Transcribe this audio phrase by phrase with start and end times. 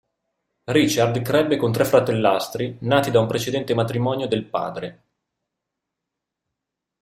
[0.63, 5.03] Richard crebbe con tre fratellastri, nati da un precedente matrimonio del padre.